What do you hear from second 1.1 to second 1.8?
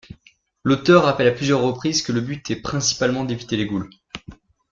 à plusieurs